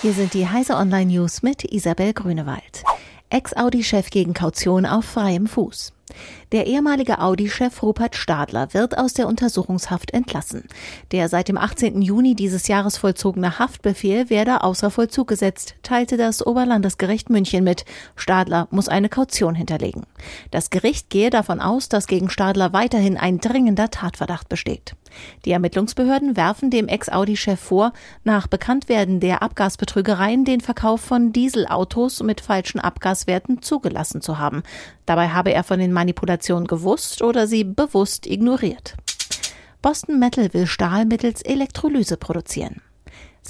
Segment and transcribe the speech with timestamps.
[0.00, 2.84] Hier sind die Heise Online News mit Isabel Grünewald.
[3.30, 5.92] Ex-Audi-Chef gegen Kaution auf freiem Fuß.
[6.52, 10.64] Der ehemalige Audi-Chef Rupert Stadler wird aus der Untersuchungshaft entlassen.
[11.12, 12.02] Der seit dem 18.
[12.02, 17.84] Juni dieses Jahres vollzogene Haftbefehl werde außer Vollzug gesetzt, teilte das Oberlandesgericht München mit.
[18.16, 20.06] Stadler muss eine Kaution hinterlegen.
[20.50, 24.94] Das Gericht gehe davon aus, dass gegen Stadler weiterhin ein dringender Tatverdacht besteht.
[25.44, 27.92] Die Ermittlungsbehörden werfen dem Ex-Audi-Chef vor,
[28.24, 34.62] nach Bekanntwerden der Abgasbetrügereien den Verkauf von Dieselautos mit falschen Abgaswerten zugelassen zu haben.
[35.06, 38.94] Dabei habe er von den Manipulationen gewusst oder sie bewusst ignoriert.
[39.82, 42.82] Boston Metal will Stahl mittels Elektrolyse produzieren.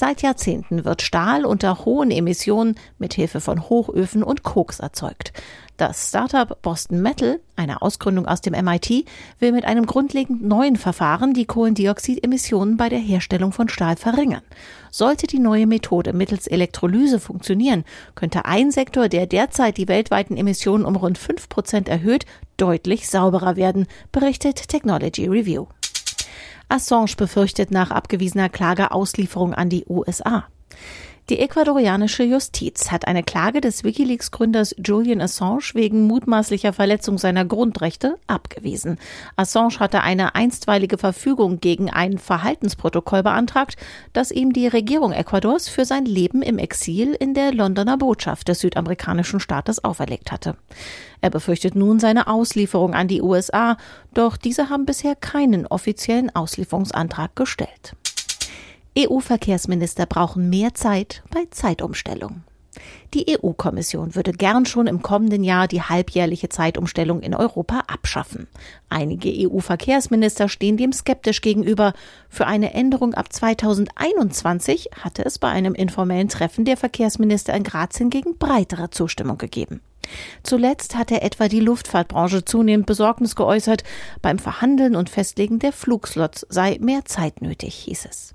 [0.00, 5.32] Seit Jahrzehnten wird Stahl unter hohen Emissionen mit Hilfe von Hochöfen und Koks erzeugt.
[5.76, 9.06] Das Startup Boston Metal, eine Ausgründung aus dem MIT,
[9.40, 14.42] will mit einem grundlegend neuen Verfahren die Kohlendioxidemissionen bei der Herstellung von Stahl verringern.
[14.92, 17.82] Sollte die neue Methode mittels Elektrolyse funktionieren,
[18.14, 22.24] könnte ein Sektor, der derzeit die weltweiten Emissionen um rund fünf Prozent erhöht,
[22.56, 25.66] deutlich sauberer werden, berichtet Technology Review.
[26.68, 30.46] Assange befürchtet nach abgewiesener Klage Auslieferung an die USA.
[31.30, 38.16] Die ecuadorianische Justiz hat eine Klage des Wikileaks-Gründers Julian Assange wegen mutmaßlicher Verletzung seiner Grundrechte
[38.26, 38.98] abgewiesen.
[39.36, 43.76] Assange hatte eine einstweilige Verfügung gegen ein Verhaltensprotokoll beantragt,
[44.14, 48.60] das ihm die Regierung Ecuadors für sein Leben im Exil in der Londoner Botschaft des
[48.60, 50.56] südamerikanischen Staates auferlegt hatte.
[51.20, 53.76] Er befürchtet nun seine Auslieferung an die USA,
[54.14, 57.96] doch diese haben bisher keinen offiziellen Auslieferungsantrag gestellt.
[58.98, 62.42] EU-Verkehrsminister brauchen mehr Zeit bei Zeitumstellung.
[63.14, 68.48] Die EU-Kommission würde gern schon im kommenden Jahr die halbjährliche Zeitumstellung in Europa abschaffen.
[68.88, 71.92] Einige EU-Verkehrsminister stehen dem skeptisch gegenüber.
[72.28, 77.96] Für eine Änderung ab 2021 hatte es bei einem informellen Treffen der Verkehrsminister in Graz
[77.96, 79.80] hingegen breitere Zustimmung gegeben.
[80.42, 83.84] Zuletzt hatte etwa die Luftfahrtbranche zunehmend Besorgnis geäußert.
[84.22, 88.34] Beim Verhandeln und Festlegen der Flugslots sei mehr Zeit nötig, hieß es.